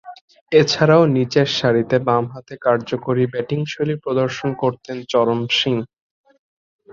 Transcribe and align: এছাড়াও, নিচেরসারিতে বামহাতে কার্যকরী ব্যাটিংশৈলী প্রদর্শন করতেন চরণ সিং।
এছাড়াও, 0.51 1.03
নিচেরসারিতে 1.15 1.97
বামহাতে 2.07 2.53
কার্যকরী 2.65 3.23
ব্যাটিংশৈলী 3.33 3.95
প্রদর্শন 4.03 4.49
করতেন 4.63 4.97
চরণ 5.11 5.39
সিং। 5.51 5.75